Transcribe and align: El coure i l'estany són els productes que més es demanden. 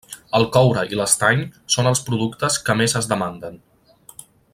El 0.37 0.45
coure 0.53 0.85
i 0.95 0.97
l'estany 0.99 1.43
són 1.75 1.89
els 1.91 2.01
productes 2.07 2.57
que 2.71 2.77
més 2.81 2.97
es 3.01 3.11
demanden. 3.13 3.61